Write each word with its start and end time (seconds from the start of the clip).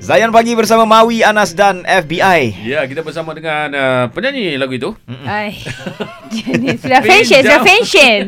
Zayan 0.00 0.32
pagi 0.32 0.56
bersama 0.56 0.88
Mawi, 0.88 1.20
Anas 1.20 1.52
dan 1.52 1.84
FBI. 1.84 2.64
Ya, 2.64 2.88
kita 2.88 3.04
bersama 3.04 3.36
dengan 3.36 3.68
uh, 3.76 4.04
penyanyi 4.08 4.56
lagu 4.56 4.72
itu. 4.72 4.96
Ay. 5.28 5.60
Jenis 6.34 6.80
sudah 6.80 7.04
fashion, 7.04 7.44
sudah 7.44 7.60
Pinjam. 7.60 7.68
fashion. 7.68 8.20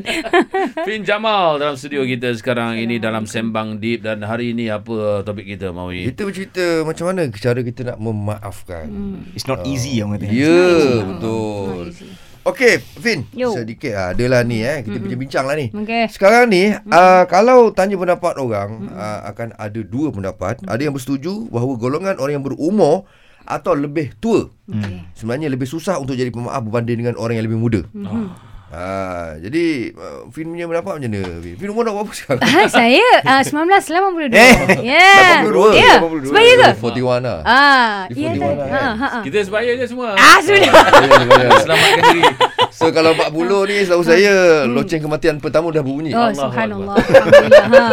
Fin 0.86 1.00
Jamal 1.00 1.56
dalam 1.56 1.80
studio 1.80 2.04
kita 2.04 2.28
sekarang 2.36 2.76
ini 2.76 3.00
dalam 3.00 3.24
Sembang 3.24 3.80
Deep 3.80 4.04
dan 4.04 4.20
hari 4.20 4.52
ini 4.52 4.68
apa 4.68 5.24
topik 5.24 5.48
kita 5.48 5.72
Mawi? 5.72 6.12
Kita 6.12 6.28
bercerita 6.28 6.84
macam 6.84 7.04
mana 7.08 7.32
cara 7.32 7.60
kita 7.64 7.80
nak 7.88 7.98
memaafkan. 8.04 8.86
It's 9.32 9.48
not 9.48 9.64
easy 9.64 10.04
orang 10.04 10.20
kata. 10.20 10.28
Ya, 10.28 10.68
betul. 11.08 11.96
Okey, 12.42 12.82
Vin. 12.98 13.22
Yo. 13.30 13.54
Sedikit 13.54 13.94
ah, 13.94 14.10
adalah 14.10 14.42
ni 14.42 14.66
eh. 14.66 14.82
Kita 14.82 14.98
bincang-bincang 14.98 15.44
lah 15.46 15.54
ni. 15.54 15.70
Okey. 15.70 16.10
Sekarang 16.10 16.50
ni 16.50 16.74
uh, 16.74 17.22
kalau 17.30 17.70
tanya 17.70 17.94
pendapat 17.94 18.34
orang 18.34 18.90
uh, 18.90 19.30
akan 19.30 19.54
ada 19.54 19.80
dua 19.86 20.10
pendapat. 20.10 20.58
Ada 20.66 20.90
yang 20.90 20.94
bersetuju 20.94 21.46
bahawa 21.54 21.78
golongan 21.78 22.18
orang 22.18 22.42
yang 22.42 22.46
berumur 22.46 23.06
atau 23.46 23.74
lebih 23.74 24.14
tua 24.22 24.50
Okey. 24.70 25.18
sebenarnya 25.18 25.50
lebih 25.50 25.66
susah 25.66 25.98
untuk 25.98 26.14
jadi 26.14 26.30
pemaaf 26.30 26.62
berbanding 26.62 27.06
dengan 27.06 27.14
orang 27.14 27.38
yang 27.38 27.46
lebih 27.46 27.58
muda. 27.62 27.80
Oh. 27.94 28.30
Ha, 28.72 29.36
jadi 29.36 29.92
uh, 29.92 30.32
Fin 30.32 30.48
punya 30.48 30.64
pendapat 30.64 30.96
macam 30.96 31.10
mana? 31.12 31.20
Fin, 31.44 31.68
umur 31.68 31.84
dah 31.84 31.92
berapa 31.92 32.12
sekarang? 32.16 32.40
Ah, 32.56 32.64
saya 32.64 33.04
uh, 33.20 33.42
1982. 33.44 34.32
Eh, 34.32 34.52
Ya. 34.80 35.44
82. 35.44 35.76
Ya. 35.76 35.94
Sebaya 36.24 36.52
ke? 36.56 36.68
41 36.80 37.20
lah. 37.20 37.40
Ah, 37.44 37.92
Di 38.08 38.24
ya. 38.24 38.32
41 38.32 38.40
tak? 38.40 38.48
lah, 38.48 38.64
Ha 38.64 38.72
kan? 38.72 38.92
ha. 38.96 39.08
ha. 39.12 39.20
Kita 39.20 39.38
sebaya 39.44 39.70
je 39.76 39.84
semua. 39.84 40.16
Ah, 40.16 40.40
sudah. 40.40 40.72
Selamatkan 41.60 42.02
diri. 42.08 42.22
So 42.72 42.88
kalau 42.90 43.12
40 43.12 43.68
ni 43.68 43.76
setahu 43.84 44.02
saya 44.02 44.64
loceng 44.64 45.04
kematian 45.04 45.36
pertama 45.36 45.68
dah 45.68 45.84
berbunyi. 45.84 46.16
Oh, 46.16 46.24
Allah 46.24 46.34
subhanallah. 46.34 46.96
Alhamdulillah. 46.96 47.66
Ha. 47.68 47.84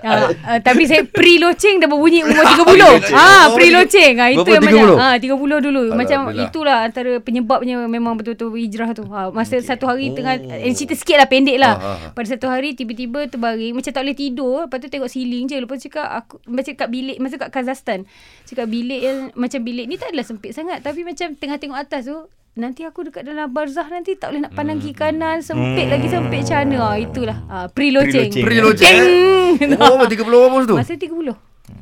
Uh, 0.00 0.26
uh, 0.48 0.58
tapi 0.58 0.88
saya 0.88 1.04
pre-loceng 1.04 1.78
dah 1.78 1.86
berbunyi 1.86 2.24
umur 2.24 2.42
30. 2.64 3.12
Ha, 3.12 3.52
pre-loceng. 3.52 4.14
Ha, 4.18 4.24
itu 4.32 4.40
berapa, 4.40 4.56
yang 4.56 4.64
macam 4.64 4.96
30? 4.96 5.04
ha 5.04 5.08
30 5.20 5.66
dulu. 5.68 5.82
Macam 5.92 6.18
itulah 6.32 6.76
antara 6.88 7.12
penyebabnya 7.20 7.84
memang 7.84 8.16
betul-betul 8.16 8.56
hijrah 8.56 8.96
tu. 8.96 9.04
Ha, 9.06 9.28
masa 9.30 9.60
satu 9.60 9.84
hari 9.86 10.13
tengah 10.14 10.34
eh, 10.38 10.72
cerita 10.74 10.94
sikit 10.94 11.16
lah 11.18 11.28
pendek 11.28 11.58
lah. 11.58 11.74
Ah, 11.74 11.84
ah, 11.84 11.96
ah. 11.98 12.10
Pada 12.14 12.26
satu 12.30 12.46
hari 12.48 12.78
tiba-tiba 12.78 13.26
terbaring 13.26 13.74
macam 13.74 13.90
tak 13.90 14.02
boleh 14.02 14.16
tidur, 14.16 14.70
lepas 14.70 14.78
tu 14.78 14.88
tengok 14.88 15.10
ceiling 15.10 15.44
je. 15.50 15.56
Lepas 15.60 15.74
tu 15.78 15.90
cakap 15.90 16.08
aku 16.24 16.34
macam 16.46 16.72
kat 16.74 16.88
bilik 16.88 17.16
masa 17.18 17.34
kat 17.36 17.50
Kazakhstan. 17.50 18.06
Cakap 18.46 18.66
bilik 18.70 19.00
yang 19.02 19.18
macam 19.34 19.60
bilik 19.60 19.86
ni 19.90 19.98
tak 20.00 20.14
adalah 20.14 20.26
sempit 20.26 20.54
sangat 20.54 20.80
tapi 20.80 21.02
macam 21.02 21.34
tengah 21.34 21.58
tengok 21.58 21.78
atas 21.78 22.06
tu 22.06 22.18
Nanti 22.54 22.86
aku 22.86 23.02
dekat 23.02 23.26
dalam 23.26 23.50
barzah 23.50 23.82
nanti 23.90 24.14
tak 24.14 24.30
boleh 24.30 24.46
nak 24.46 24.54
pandang 24.54 24.78
kiri 24.78 24.94
kanan 24.94 25.42
Sempit 25.42 25.90
lagi 25.90 26.06
sempit 26.06 26.46
macam 26.46 26.62
mana 26.62 26.78
ha, 26.78 26.88
Itulah 27.02 27.38
ha, 27.50 27.56
Pre-loceng 27.66 28.30
Pre-loceng. 28.30 28.46
Pre-loceng. 28.46 28.98
Ding. 29.58 29.74
Oh, 29.82 29.98
30 29.98 30.22
berapa 30.22 30.46
masa 30.54 30.66
tu? 30.70 30.76
Masa 30.78 30.94
30 30.94 31.34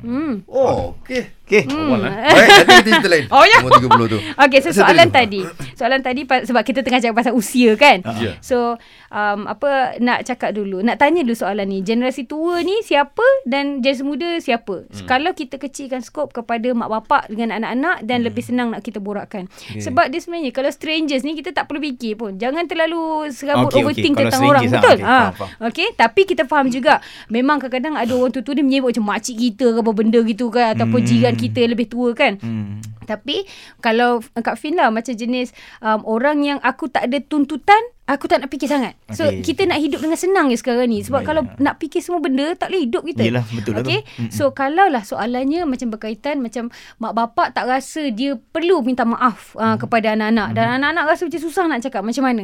Hmm. 0.03 0.47
Oh, 0.47 0.95
okey. 1.03 1.27
Okay. 1.43 1.67
Awal 1.67 2.07
eh. 2.07 2.13
Baik, 2.39 2.49
nanti 2.65 2.89
kita 2.95 3.09
lain. 3.11 3.25
Oh, 3.27 3.43
ya. 3.43 3.59
Umur 3.59 3.75
30 3.75 4.15
tu. 4.15 4.19
Okay, 4.43 4.59
so 4.59 4.71
soalan 4.71 5.11
tadi. 5.11 5.43
Soalan 5.75 5.99
tadi 5.99 6.23
sebab 6.23 6.63
kita 6.63 6.81
tengah 6.81 7.03
cakap 7.03 7.15
pasal 7.19 7.35
usia 7.35 7.75
kan. 7.75 7.99
Ya. 8.15 8.39
So, 8.39 8.79
um, 9.11 9.45
apa 9.45 9.99
nak 9.99 10.23
cakap 10.23 10.55
dulu? 10.55 10.79
Nak 10.79 10.97
tanya 10.97 11.21
dulu 11.21 11.35
soalan 11.35 11.67
ni. 11.67 11.83
Generasi 11.83 12.25
tua 12.25 12.63
ni 12.63 12.79
siapa 12.81 13.21
dan 13.43 13.83
generasi 13.83 14.03
muda 14.03 14.39
siapa? 14.39 14.87
Hmm. 14.87 15.05
Kalau 15.05 15.31
kita 15.31 15.59
kecilkan 15.59 15.99
skop 15.99 16.31
kepada 16.31 16.71
mak 16.71 16.87
bapak 16.89 17.27
dengan 17.27 17.59
anak-anak 17.59 18.07
dan 18.07 18.23
hmm. 18.23 18.25
lebih 18.31 18.43
senang 18.43 18.67
nak 18.71 18.81
kita 18.81 19.03
borakkan. 19.03 19.51
Okay. 19.51 19.83
Sebab 19.83 20.07
dia 20.09 20.23
sebenarnya 20.23 20.55
kalau 20.55 20.71
strangers 20.71 21.21
ni 21.21 21.35
kita 21.35 21.51
tak 21.51 21.67
perlu 21.67 21.83
fikir 21.83 22.15
pun. 22.15 22.39
Jangan 22.39 22.65
terlalu 22.65 23.27
serabut 23.29 23.67
okey. 23.69 23.83
overthink 23.83 24.15
Kalau 24.15 24.31
tentang 24.31 24.41
orang. 24.47 24.63
Betul? 24.71 24.97
ah, 24.97 24.97
okey, 24.97 25.03
Ha. 25.03 25.17
faham, 25.19 25.33
faham. 25.35 25.67
Okey, 25.69 25.87
tapi 25.93 26.21
kita 26.23 26.43
faham 26.47 26.67
juga 26.71 27.03
memang 27.27 27.59
kadang-kadang 27.59 27.99
ada 27.99 28.13
orang 28.15 28.31
tua-tua 28.31 28.55
ni 28.55 28.63
menyebut 28.63 28.95
macam 28.95 29.05
makcik 29.11 29.35
kita 29.35 29.75
ke 29.75 29.79
apa 29.83 29.91
benda 29.91 30.19
gitu 30.23 30.47
kan 30.47 30.71
ataupun 30.73 31.03
Hmm. 31.03 31.09
jiran 31.11 31.32
kita 31.39 31.57
yang 31.63 31.71
lebih 31.73 31.87
tua 31.89 32.11
kan. 32.13 32.37
Hmm. 32.39 32.79
Tapi 33.03 33.43
kalau 33.83 34.23
Kak 34.33 34.55
Fin 34.55 34.79
lah 34.79 34.89
macam 34.89 35.13
jenis 35.13 35.51
um, 35.83 36.01
orang 36.07 36.39
yang 36.43 36.59
aku 36.63 36.87
tak 36.87 37.11
ada 37.11 37.19
tuntutan, 37.19 37.79
aku 38.07 38.31
tak 38.31 38.43
nak 38.43 38.49
fikir 38.51 38.67
sangat. 38.67 38.95
So 39.11 39.27
Okey. 39.27 39.43
kita 39.43 39.67
nak 39.67 39.79
hidup 39.79 39.99
dengan 40.03 40.19
senang 40.19 40.47
je 40.51 40.57
sekarang 40.59 40.87
ni. 40.87 41.03
Sebab 41.03 41.23
Baik. 41.23 41.27
kalau 41.27 41.41
nak 41.59 41.75
fikir 41.83 41.99
semua 41.99 42.23
benda 42.23 42.55
tak 42.55 42.71
boleh 42.71 42.87
hidup 42.87 43.03
kita. 43.03 43.23
Yelah, 43.23 43.45
betul 43.51 43.73
lah 43.75 43.83
tu. 43.83 43.91
okay? 43.91 44.01
Mm-mm. 44.03 44.31
So 44.31 44.55
kalau 44.55 44.87
lah 44.87 45.03
soalannya 45.03 45.67
macam 45.67 45.87
berkaitan 45.91 46.39
macam 46.39 46.71
mak 46.99 47.13
bapak 47.15 47.55
tak 47.55 47.67
rasa 47.67 48.07
dia 48.11 48.39
perlu 48.39 48.83
minta 48.83 49.03
maaf 49.03 49.55
uh, 49.59 49.75
kepada 49.75 50.15
anak-anak 50.15 50.55
dan 50.55 50.79
anak-anak 50.79 51.03
rasa 51.11 51.27
macam 51.27 51.41
susah 51.43 51.63
nak 51.67 51.79
cakap 51.83 52.01
macam 52.03 52.23
mana. 52.23 52.43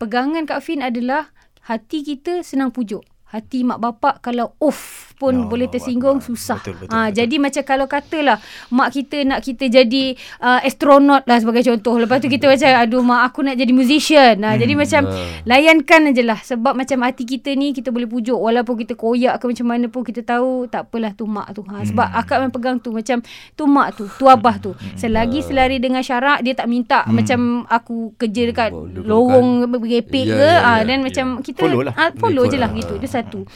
Pegangan 0.00 0.42
Kak 0.48 0.60
Fin 0.64 0.80
adalah 0.80 1.28
hati 1.68 2.02
kita 2.02 2.42
senang 2.42 2.74
pujuk. 2.74 3.04
Hati 3.32 3.64
mak 3.64 3.78
bapak 3.78 4.20
kalau 4.20 4.52
off 4.58 5.08
pun 5.14 5.32
Allah 5.34 5.46
boleh 5.46 5.66
tersinggung 5.66 6.18
Akbar. 6.18 6.28
susah. 6.28 6.58
Betul, 6.60 6.74
betul, 6.78 6.92
Ah, 6.92 7.06
betul. 7.06 7.16
jadi 7.16 7.36
macam 7.38 7.62
kalau 7.64 7.86
katalah 7.86 8.36
mak 8.68 8.88
kita 8.90 9.16
nak 9.22 9.40
kita 9.40 9.64
jadi 9.66 10.04
uh, 10.38 10.60
astronaut 10.60 11.24
lah 11.24 11.38
sebagai 11.38 11.64
contoh. 11.64 11.96
Lepas 11.96 12.18
tu 12.18 12.28
kita 12.28 12.44
macam 12.44 12.68
aduh 12.68 13.00
mak 13.00 13.22
aku 13.24 13.40
nak 13.42 13.54
jadi 13.54 13.72
musician. 13.72 14.34
Nah, 14.36 14.52
jadi 14.54 14.74
macam 14.74 15.08
layankan 15.44 16.00
aje 16.08 16.22
lah 16.22 16.38
sebab 16.38 16.74
macam 16.74 16.98
hati 17.02 17.24
kita 17.24 17.52
ni 17.52 17.70
kita 17.70 17.88
boleh 17.88 18.04
pujuk 18.04 18.34
walaupun 18.34 18.74
kita 18.76 18.92
koyak 18.94 19.38
ke 19.38 19.44
macam 19.46 19.66
mana 19.66 19.86
pun 19.86 20.02
kita 20.02 20.20
tahu 20.20 20.66
tak 20.66 20.88
apalah 20.88 21.12
tu 21.12 21.24
mak 21.24 21.48
tu. 21.52 21.62
Ha, 21.64 21.82
sebab 21.84 22.06
akak 22.08 22.36
memang 22.38 22.52
pegang 22.52 22.76
tu 22.78 22.90
macam 22.90 23.18
tu 23.52 23.64
mak 23.64 23.88
tu, 23.94 24.04
tu 24.10 24.26
abah 24.26 24.58
tu. 24.58 24.70
Selagi 24.94 25.40
selari 25.40 25.78
dengan 25.78 26.00
syarak 26.00 26.42
dia 26.42 26.52
tak 26.52 26.66
minta 26.66 27.06
macam 27.08 27.40
aku 27.64 28.12
kerja 28.16 28.42
dekat 28.44 28.70
Boleh 28.70 29.00
lorong 29.00 29.48
bergepek 29.70 30.24
Ya, 30.24 30.34
ke 30.34 30.38
ya, 30.40 30.52
ah 30.60 30.78
ya, 30.78 30.84
dan 30.84 30.98
ya. 30.98 31.02
macam 31.02 31.26
kita 31.40 31.62
Follow 31.62 31.82
lah. 31.82 31.94
ah, 31.94 32.10
follow 32.12 32.44
je 32.44 32.56
lah 32.56 32.66
lah. 32.66 32.70
gitu. 32.74 32.92
Itu 32.94 33.08
satu. 33.22 33.46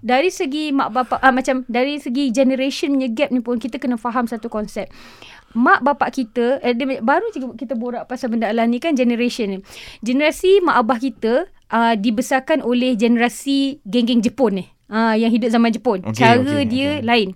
Dari 0.00 0.30
segi 0.30 0.70
mak 0.70 0.94
bapak 0.94 1.18
ah, 1.18 1.34
macam 1.34 1.66
dari 1.66 1.98
segi 1.98 2.30
generation 2.30 2.94
punya 2.94 3.10
gap 3.10 3.30
ni 3.34 3.42
pun 3.42 3.58
kita 3.58 3.82
kena 3.82 3.98
faham 3.98 4.30
satu 4.30 4.46
konsep. 4.46 4.86
Mak 5.50 5.82
bapak 5.82 6.14
kita 6.14 6.62
eh, 6.62 6.72
dia, 6.78 7.02
baru 7.02 7.28
kita 7.34 7.74
borak 7.74 8.06
pasal 8.06 8.30
benda 8.30 8.46
alam 8.46 8.70
ni 8.70 8.78
kan 8.78 8.94
generation 8.94 9.50
ni. 9.50 9.58
Generasi 10.00 10.62
mak 10.62 10.86
abah 10.86 10.98
kita 11.02 11.50
uh, 11.74 11.94
dibesarkan 11.98 12.62
oleh 12.62 12.94
generasi 12.94 13.82
geng-geng 13.86 14.22
Jepun 14.22 14.62
ni. 14.62 14.66
Ah 14.90 15.14
yang 15.14 15.30
hidup 15.30 15.54
zaman 15.54 15.70
Jepun. 15.70 16.02
Okey, 16.02 16.18
Cara 16.18 16.42
okey, 16.42 16.66
dia 16.66 16.90
okey. 16.98 17.06
lain. 17.06 17.28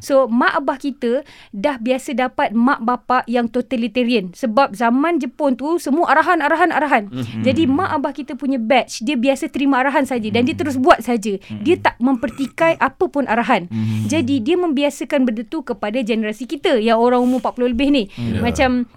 So 0.00 0.26
mak 0.26 0.56
abah 0.56 0.80
kita 0.80 1.22
dah 1.52 1.76
biasa 1.76 2.16
dapat 2.16 2.56
mak 2.56 2.80
bapak 2.80 3.28
yang 3.28 3.52
totalitarian 3.52 4.32
sebab 4.32 4.72
zaman 4.72 5.20
Jepun 5.20 5.54
tu 5.54 5.76
semua 5.76 6.08
arahan 6.08 6.40
arahan 6.40 6.72
arahan. 6.72 7.04
Mhm. 7.12 7.44
Jadi 7.44 7.68
mak 7.68 7.92
abah 8.00 8.12
kita 8.16 8.32
punya 8.32 8.56
batch 8.56 9.04
dia 9.04 9.20
biasa 9.20 9.52
terima 9.52 9.84
arahan 9.84 10.08
saja 10.08 10.32
dan 10.32 10.48
dia 10.48 10.56
terus 10.56 10.80
buat 10.80 11.04
saja. 11.04 11.36
Dia 11.60 11.76
tak 11.76 12.00
mempertikai 12.00 12.80
apa 12.80 13.04
pun 13.12 13.28
arahan. 13.28 13.68
Mhm. 13.68 14.08
Jadi 14.08 14.40
dia 14.40 14.56
membiasakan 14.56 15.28
benda 15.28 15.44
tu 15.44 15.60
kepada 15.60 16.00
generasi 16.00 16.48
kita 16.48 16.80
yang 16.80 16.96
orang 16.96 17.20
umur 17.20 17.44
40 17.44 17.76
lebih 17.76 17.92
ni. 17.92 18.04
Macam 18.40 18.88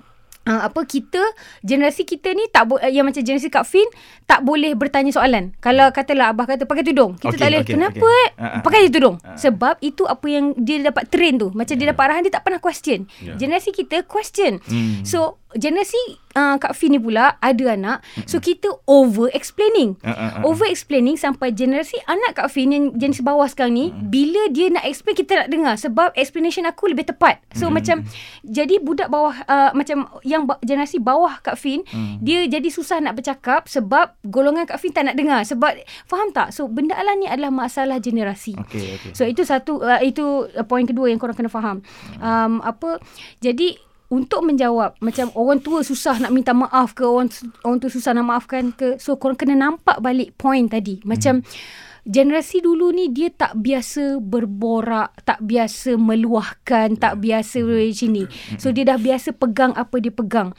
Uh, 0.45 0.61
apa 0.69 0.85
kita 0.85 1.17
generasi 1.65 2.05
kita 2.05 2.29
ni 2.37 2.45
tak 2.53 2.69
bo- 2.69 2.77
yang 2.77 3.09
macam 3.09 3.25
generasi 3.25 3.49
Kak 3.49 3.65
Fin 3.65 3.89
tak 4.29 4.45
boleh 4.45 4.77
bertanya 4.77 5.09
soalan. 5.09 5.57
Kalau 5.57 5.89
katalah 5.89 6.37
abah 6.37 6.45
kata 6.45 6.69
pakai 6.69 6.85
tudung, 6.85 7.17
kita 7.17 7.33
Okey, 7.33 7.41
tak 7.41 7.47
boleh 7.49 7.61
okey, 7.65 7.73
kenapa 7.73 8.05
okey. 8.05 8.21
eh 8.21 8.29
ah, 8.37 8.61
pakai 8.61 8.79
je 8.85 8.89
tudung. 8.93 9.17
Sebab 9.41 9.81
itu 9.81 10.05
apa 10.05 10.25
yang 10.29 10.53
dia 10.53 10.85
dapat 10.85 11.09
train 11.09 11.41
tu. 11.41 11.49
Macam 11.49 11.73
dia 11.73 11.89
dapat 11.89 12.03
arahan 12.05 12.21
dia 12.29 12.33
tak 12.37 12.45
pernah 12.45 12.61
question. 12.61 13.09
Ya. 13.25 13.33
Generasi 13.41 13.73
kita 13.73 14.05
question. 14.05 14.61
Hmm. 14.69 15.01
So 15.01 15.41
generasi 15.57 15.97
uh, 16.35 16.55
Kak 16.59 16.75
Fin 16.75 16.93
ni 16.93 16.99
pula 16.99 17.39
ada 17.39 17.65
anak. 17.71 18.03
So 18.27 18.43
kita 18.43 18.69
over 18.85 19.31
explaining. 19.31 19.97
Ah, 20.03 20.11
ah, 20.11 20.29
ah. 20.39 20.41
Over 20.43 20.67
explaining 20.69 21.15
sampai 21.15 21.55
generasi 21.55 21.97
anak 22.05 22.37
Kak 22.37 22.51
Fin 22.51 22.69
yang 22.69 22.93
generasi 22.93 23.23
bawah 23.23 23.47
sekarang 23.47 23.73
ni 23.73 23.85
bila 23.95 24.51
dia 24.51 24.69
nak 24.69 24.85
explain 24.85 25.15
kita 25.15 25.45
nak 25.45 25.49
dengar 25.49 25.73
sebab 25.79 26.11
explanation 26.19 26.67
aku 26.67 26.91
lebih 26.91 27.07
tepat. 27.07 27.41
So 27.55 27.71
macam 27.71 28.03
jadi 28.43 28.83
budak 28.83 29.07
bawah 29.07 29.33
uh, 29.47 29.71
macam 29.71 30.11
yang 30.27 30.45
ba- 30.45 30.59
generasi 30.61 30.99
bawah 30.99 31.39
Kak 31.41 31.55
Fin 31.57 31.87
dia 32.19 32.45
jadi 32.45 32.67
susah 32.67 32.99
nak 32.99 33.17
bercakap 33.17 33.71
sebab 33.71 34.19
golongan 34.27 34.67
Kak 34.67 34.77
Fin 34.77 34.91
tak 34.91 35.07
nak 35.07 35.15
dengar 35.15 35.41
sebab 35.47 35.79
faham 36.05 36.29
tak? 36.35 36.51
So 36.51 36.67
benda 36.67 36.93
alam 36.99 37.17
ni 37.17 37.31
adalah 37.31 37.49
masalah 37.49 37.97
generasi. 38.03 38.53
Okey, 38.59 38.99
okey. 38.99 39.11
So 39.15 39.23
itu 39.23 39.47
satu 39.47 39.79
uh, 39.79 40.03
itu 40.03 40.51
uh, 40.51 40.65
poin 40.67 40.83
kedua 40.83 41.07
yang 41.07 41.17
korang 41.17 41.37
kena 41.37 41.47
faham. 41.47 41.79
Um 42.19 42.59
apa 42.59 42.99
jadi 43.39 43.79
untuk 44.15 44.47
menjawab 44.47 44.95
macam 45.03 45.27
orang 45.35 45.59
tua 45.59 45.83
susah 45.83 46.23
nak 46.23 46.31
minta 46.31 46.55
maaf 46.55 46.95
ke 46.95 47.03
orang 47.03 47.27
orang 47.67 47.83
tua 47.83 47.91
susah 47.91 48.15
nak 48.15 48.25
maafkan 48.31 48.71
ke 48.71 48.95
so 48.95 49.19
korang 49.19 49.35
kena 49.35 49.59
nampak 49.59 49.99
balik 49.99 50.39
point 50.39 50.71
tadi. 50.71 51.03
Macam 51.03 51.43
generasi 52.07 52.63
dulu 52.63 52.95
ni 52.95 53.11
dia 53.11 53.33
tak 53.33 53.59
biasa 53.59 54.23
berborak, 54.23 55.25
tak 55.27 55.43
biasa 55.43 55.99
meluahkan, 55.99 56.95
tak 56.95 57.19
biasa 57.19 57.59
macam 57.59 58.07
ni. 58.07 58.23
So 58.55 58.71
dia 58.71 58.87
dah 58.87 58.95
biasa 59.01 59.35
pegang 59.35 59.75
apa 59.75 59.99
dia 59.99 60.15
pegang. 60.15 60.55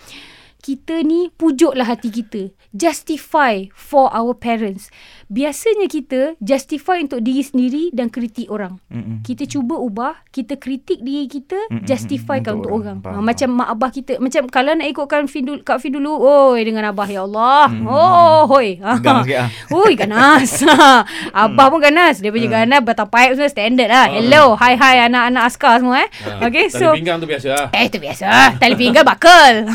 Kita 0.61 1.03
ni 1.03 1.31
pujuklah 1.35 1.87
hati 1.87 2.11
kita. 2.11 2.50
Justify 2.75 3.70
for 3.73 4.12
our 4.12 4.37
parents. 4.37 4.93
Biasanya 5.26 5.88
kita 5.88 6.37
justify 6.38 7.00
untuk 7.00 7.25
diri 7.25 7.41
sendiri 7.41 7.85
dan 7.91 8.12
kritik 8.12 8.47
orang. 8.53 8.79
Mm-mm. 8.93 9.25
Kita 9.25 9.49
cuba 9.49 9.81
ubah, 9.81 10.14
kita 10.29 10.61
kritik 10.61 11.00
diri 11.00 11.26
kita, 11.26 11.56
Mm-mm, 11.73 11.82
justifykan 11.88 12.61
untuk 12.61 12.70
untuk 12.70 12.85
orang. 12.85 12.99
orang. 13.03 13.14
Ha, 13.17 13.25
macam 13.25 13.49
mak 13.56 13.69
abah 13.75 13.91
kita, 13.91 14.12
macam 14.20 14.43
kalau 14.53 14.73
nak 14.76 14.87
ikutkan 14.87 15.25
Fin 15.26 15.43
dulu, 15.49 15.61
Kak 15.64 15.81
Fin 15.81 15.97
dulu, 15.97 16.12
oi 16.20 16.61
dengan 16.62 16.93
abah 16.93 17.08
ya 17.08 17.25
Allah. 17.25 17.67
Oh, 17.87 18.47
hoi. 18.50 18.79
Ha. 18.82 19.00
Tegang 19.00 19.25
sikit 19.25 19.38
ah. 19.41 19.49
Oi 19.82 19.93
ganas. 19.97 20.50
abah 21.47 21.67
pun 21.73 21.81
ganas. 21.81 22.20
Dia 22.20 22.31
punya 22.31 22.49
ganas 22.62 22.81
batapaip 22.85 23.35
semua 23.35 23.50
standard 23.50 23.88
lah. 23.91 24.06
Hello, 24.12 24.55
hi 24.58 24.76
hi 24.76 25.06
anak-anak 25.06 25.43
askar 25.49 25.81
semua 25.81 26.05
eh. 26.05 26.08
Ha, 26.29 26.47
Okay, 26.47 26.69
tali 26.70 26.79
so 26.79 26.87
pinggang 26.94 27.19
tu 27.19 27.26
biasa 27.26 27.47
lah. 27.50 27.67
Eh 27.75 27.91
itu 27.91 27.99
biasa 27.99 28.25
Tali 28.61 28.75
pinggang 28.79 29.03
bakal 29.03 29.67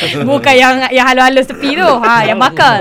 Bukan 0.28 0.54
yang 0.54 0.74
Yang 0.90 1.06
halus-halus 1.12 1.46
tepi 1.48 1.70
tu. 1.76 1.90
Ha, 2.02 2.22
Yang 2.28 2.38
bakal. 2.40 2.78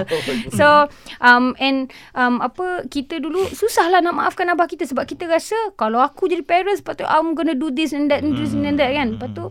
So 0.54 0.88
um, 1.22 1.54
And 1.62 1.92
um, 2.18 2.42
Apa 2.42 2.88
Kita 2.90 3.22
dulu 3.22 3.46
Susah 3.52 3.88
lah 3.92 4.02
nak 4.02 4.18
maafkan 4.18 4.50
abah 4.50 4.66
kita 4.66 4.88
Sebab 4.90 5.06
kita 5.06 5.30
rasa 5.30 5.56
Kalau 5.78 6.02
aku 6.02 6.26
jadi 6.32 6.42
parents 6.42 6.82
tu 6.82 7.06
I'm 7.06 7.38
gonna 7.38 7.56
do 7.56 7.70
this 7.70 7.92
and 7.92 8.10
that 8.10 8.24
and 8.24 8.36
this 8.36 8.56
and 8.56 8.78
that 8.80 8.92
kan. 8.92 9.20
Lepas 9.20 9.30
tu 9.36 9.46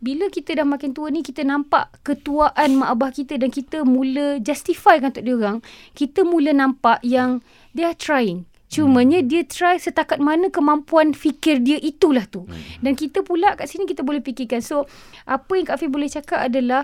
Bila 0.00 0.28
kita 0.30 0.56
dah 0.56 0.66
makin 0.66 0.96
tua 0.96 1.10
ni 1.10 1.20
Kita 1.20 1.44
nampak 1.44 2.00
Ketuaan 2.06 2.80
mak 2.80 2.98
abah 2.98 3.10
kita 3.12 3.36
Dan 3.36 3.50
kita 3.52 3.82
mula 3.82 4.40
Justify 4.40 4.98
kan 5.02 5.12
untuk 5.12 5.24
dia 5.26 5.34
orang 5.36 5.58
Kita 5.92 6.22
mula 6.22 6.54
nampak 6.56 7.02
yang 7.04 7.44
They 7.74 7.82
are 7.82 7.98
trying 7.98 8.46
Cumanya 8.74 9.22
dia 9.22 9.46
try 9.46 9.78
setakat 9.78 10.18
mana 10.18 10.50
kemampuan 10.50 11.14
fikir 11.14 11.62
dia 11.62 11.78
itulah 11.78 12.26
tu. 12.26 12.42
Dan 12.82 12.98
kita 12.98 13.22
pula 13.22 13.54
kat 13.54 13.70
sini 13.70 13.86
kita 13.86 14.02
boleh 14.02 14.18
fikirkan. 14.18 14.58
So 14.58 14.90
apa 15.30 15.52
yang 15.54 15.70
Kak 15.70 15.78
Fie 15.78 15.86
boleh 15.86 16.10
cakap 16.10 16.50
adalah 16.50 16.82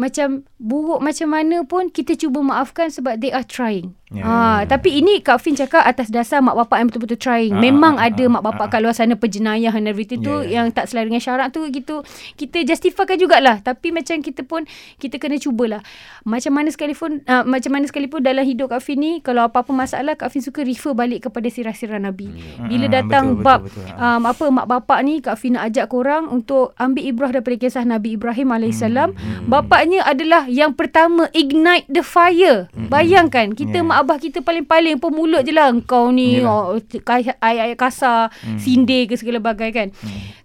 macam 0.00 0.28
buruk 0.56 0.98
macam 0.98 1.28
mana 1.28 1.60
pun 1.62 1.88
kita 1.88 2.16
cuba 2.16 2.40
maafkan 2.40 2.88
sebab 2.88 3.20
they 3.20 3.28
are 3.28 3.44
trying. 3.44 3.92
Ya, 4.10 4.26
ha, 4.26 4.34
tapi 4.66 4.98
ini 4.98 5.22
Kak 5.22 5.38
Fin 5.38 5.54
cakap 5.54 5.86
atas 5.86 6.10
dasar 6.10 6.42
mak 6.42 6.58
bapak 6.58 6.82
yang 6.82 6.88
betul-betul 6.90 7.14
trying. 7.14 7.54
Ah, 7.54 7.62
Memang 7.62 7.94
ah, 7.94 8.10
ada 8.10 8.24
ah, 8.26 8.32
mak 8.32 8.42
bapak 8.42 8.66
kat 8.68 8.82
luar 8.82 8.90
sana 8.90 9.14
penjenayah 9.14 9.70
and 9.70 9.86
everything 9.86 10.18
tu 10.18 10.34
Ya, 10.42 10.42
ya. 10.42 10.50
yang 10.58 10.74
tak 10.74 10.90
selari 10.90 11.06
dengan 11.06 11.22
syarat 11.22 11.54
tu 11.54 11.62
gitu. 11.64 12.02
Kita 12.34 12.58
justifikan 12.64 13.14
jugalah. 13.14 13.62
Tapi 13.62 13.94
macam 13.94 14.18
kita 14.18 14.42
pun 14.42 14.66
kita 14.98 15.14
kena 15.14 15.38
cubalah. 15.38 15.78
Macam 16.26 16.50
mana 16.50 16.68
sekalipun 16.68 17.22
uh, 17.22 17.46
macam 17.46 17.70
mana 17.70 17.86
sekalipun 17.86 18.18
dalam 18.18 18.42
hidup 18.42 18.74
Kak 18.74 18.82
Fin 18.82 18.98
ni 18.98 19.12
kalau 19.20 19.46
apa-apa 19.46 19.70
masalah 19.70 20.18
Kak 20.18 20.28
Fin 20.28 20.42
suka 20.42 20.66
refer 20.66 20.90
balik 20.90 21.30
kepada 21.30 21.46
sirah-sirah 21.46 22.02
Nabi. 22.02 22.34
Bila 22.58 22.90
Hmm, 22.90 22.94
datang 22.96 23.24
betul, 23.38 23.46
bab 23.46 23.60
betul, 23.62 23.86
betul. 23.86 23.94
um, 23.94 24.22
apa 24.26 24.44
mak 24.50 24.66
bapak 24.66 24.98
ni 25.06 25.22
Kak 25.22 25.38
Fin 25.38 25.54
nak 25.54 25.70
ajak 25.70 25.86
korang 25.86 26.26
untuk 26.26 26.74
ambil 26.74 27.06
ibrah 27.06 27.30
daripada 27.30 27.54
kisah 27.56 27.86
Nabi 27.86 28.18
Ibrahim 28.18 28.50
alaihissalam. 28.50 29.14
Hmm, 29.14 29.46
Bapaknya 29.90 30.06
adalah 30.06 30.42
yang 30.46 30.70
pertama 30.70 31.26
ignite 31.34 31.90
the 31.90 32.06
fire. 32.06 32.70
Bayangkan 32.70 33.50
kita 33.50 33.82
Yeah. 33.82 33.86
mak 33.86 34.06
abah 34.06 34.22
kita 34.22 34.38
paling-paling 34.38 35.02
pun 35.02 35.10
mulut 35.10 35.42
je 35.42 35.50
lah 35.50 35.66
engkau 35.66 36.14
ni 36.14 36.38
Yalah. 36.38 36.78
oh, 36.78 36.78
ayat-ayat 37.10 37.74
kasar, 37.74 38.30
sindir 38.54 39.10
ke 39.10 39.18
segala 39.18 39.42
bagai 39.42 39.74
kan. 39.74 39.88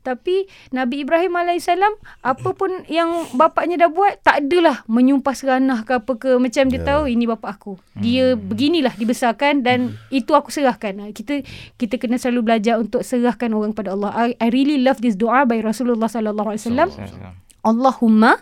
Tapi 0.01 0.45
Nabi 0.69 1.05
Ibrahim 1.05 1.33
alaihissalam 1.33 1.93
apa 2.21 2.49
pun 2.53 2.85
yang 2.89 3.29
bapaknya 3.33 3.85
dah 3.85 3.89
buat 3.89 4.17
tak 4.21 4.45
adalah 4.45 4.81
menyumpah 4.85 5.33
seranah 5.33 5.81
ke 5.81 5.97
apa 5.97 6.13
ke 6.17 6.29
macam 6.37 6.65
dia 6.65 6.81
tahu 6.81 7.03
ini 7.05 7.25
bapak 7.25 7.61
aku. 7.61 7.77
Dia 7.97 8.33
beginilah 8.33 8.97
dibesarkan 8.97 9.61
dan 9.61 9.93
itu 10.09 10.33
aku 10.33 10.49
serahkan. 10.49 11.05
Ah, 11.05 11.09
Kita 11.09 11.41
kita 11.77 12.01
kena 12.01 12.17
selalu 12.17 12.49
belajar 12.49 12.81
untuk 12.81 13.05
serahkan 13.05 13.53
orang 13.53 13.77
pada 13.77 13.93
Allah. 13.93 14.09
I, 14.13 14.33
I 14.41 14.49
really 14.49 14.81
love 14.81 15.01
this 15.01 15.13
doa 15.13 15.45
by 15.45 15.61
Rasulullah 15.61 16.09
sallallahu 16.09 16.49
alaihi 16.53 16.65
wasallam. 16.65 16.89
Allahumma 17.65 18.37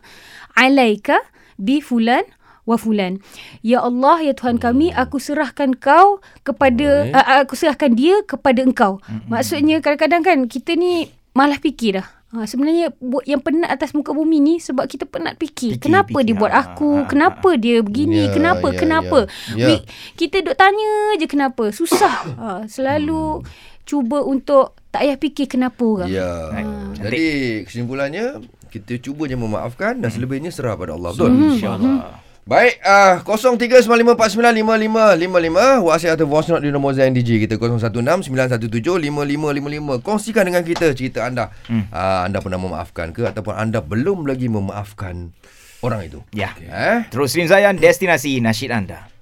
alaika 0.53 1.17
bi 1.55 1.79
fulan 1.79 2.27
wa 2.63 2.75
fulan. 2.79 3.19
Ya 3.59 3.83
Allah, 3.83 4.23
ya 4.23 4.31
Tuhan 4.35 4.55
kami, 4.55 4.91
aku 4.91 5.19
serahkan 5.19 5.75
kau 5.75 6.19
kepada 6.43 7.11
uh, 7.11 7.43
aku 7.43 7.55
serahkan 7.55 7.91
dia 7.91 8.23
kepada 8.23 8.63
engkau. 8.63 9.03
Maksudnya 9.27 9.83
kadang-kadang 9.83 10.21
kan 10.23 10.37
kita 10.47 10.75
ni 10.75 11.07
malah 11.35 11.59
fikir 11.59 11.99
dah. 11.99 12.07
Ha, 12.33 12.49
sebenarnya 12.49 12.89
yang 13.29 13.45
penat 13.45 13.69
atas 13.69 13.93
muka 13.93 14.09
bumi 14.09 14.41
ni 14.41 14.55
sebab 14.57 14.89
kita 14.89 15.05
penat 15.05 15.37
fikir. 15.37 15.77
Fikir, 15.77 15.85
kenapa 15.85 16.17
fikir. 16.17 16.25
dia 16.25 16.35
buat 16.41 16.49
Ha, 16.49 16.61
aku? 16.65 16.89
ha, 16.97 17.05
Kenapa 17.05 17.49
dia 17.61 17.77
begini? 17.85 18.25
Ya, 18.25 18.33
kenapa? 18.33 18.73
ya, 18.73 18.79
kenapa? 18.79 19.19
ya. 19.53 19.53
Ya. 19.53 19.65
We, 19.69 19.75
kita 20.17 20.41
duk 20.41 20.57
tanya 20.57 21.13
je 21.21 21.29
kenapa. 21.29 21.69
Susah. 21.69 22.15
Ha, 22.41 22.49
selalu 22.65 23.45
cuba 23.85 24.25
untuk 24.25 24.73
tak 24.89 25.05
payah 25.05 25.17
fikir 25.21 25.45
kenapa 25.45 25.83
orang. 25.85 26.09
Ya. 26.09 26.25
Baik. 26.49 26.65
Jadi 27.05 27.25
kesimpulannya 27.69 28.25
kita 28.73 28.97
cuba 28.97 29.29
je 29.29 29.37
memaafkan 29.37 30.01
dan 30.01 30.09
selebihnya 30.09 30.49
serah 30.49 30.73
pada 30.73 30.97
Allah. 30.97 31.13
Betul? 31.13 31.53
InsyaAllah. 31.53 32.25
Baik, 32.43 32.83
uh, 32.83 33.23
0395495555 33.23 35.79
WhatsApp 35.79 36.19
atau 36.19 36.27
voice 36.27 36.51
note 36.51 36.67
di 36.67 36.75
nombor 36.75 36.91
Zain 36.91 37.15
DJ 37.15 37.39
kita 37.39 37.55
0169175555. 37.55 40.03
Kongsikan 40.03 40.43
dengan 40.43 40.59
kita 40.67 40.91
cerita 40.91 41.23
anda. 41.23 41.55
Hmm. 41.71 41.87
Uh, 41.87 42.27
anda 42.27 42.43
pernah 42.43 42.59
memaafkan 42.59 43.15
ke 43.15 43.31
ataupun 43.31 43.55
anda 43.55 43.79
belum 43.79 44.27
lagi 44.27 44.51
memaafkan 44.51 45.31
orang 45.79 46.03
itu. 46.03 46.19
Ya. 46.35 46.51
Eh? 46.59 47.07
Terus 47.07 47.31
Rim 47.31 47.47
Zayan, 47.47 47.79
destinasi 47.79 48.43
nasyid 48.43 48.75
anda. 48.75 49.12